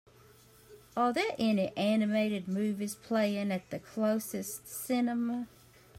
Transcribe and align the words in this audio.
Are 0.97 1.13
there 1.13 1.35
any 1.37 1.77
animated 1.77 2.47
movies 2.47 2.95
playing 2.95 3.51
at 3.51 3.69
the 3.69 3.77
closest 3.77 4.67
cinema? 4.67 5.47